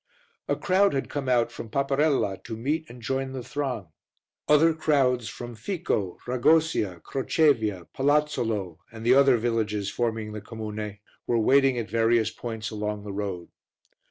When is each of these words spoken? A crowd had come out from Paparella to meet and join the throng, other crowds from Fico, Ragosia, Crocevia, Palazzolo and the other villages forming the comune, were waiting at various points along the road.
A 0.47 0.55
crowd 0.55 0.95
had 0.95 1.11
come 1.11 1.29
out 1.29 1.51
from 1.51 1.69
Paparella 1.69 2.43
to 2.45 2.57
meet 2.57 2.89
and 2.89 3.03
join 3.03 3.33
the 3.33 3.43
throng, 3.43 3.89
other 4.47 4.73
crowds 4.73 5.29
from 5.29 5.53
Fico, 5.53 6.17
Ragosia, 6.25 7.01
Crocevia, 7.03 7.85
Palazzolo 7.95 8.79
and 8.91 9.05
the 9.05 9.13
other 9.13 9.37
villages 9.37 9.91
forming 9.91 10.31
the 10.33 10.41
comune, 10.41 10.97
were 11.27 11.37
waiting 11.37 11.77
at 11.77 11.87
various 11.91 12.31
points 12.31 12.71
along 12.71 13.03
the 13.03 13.13
road. 13.13 13.49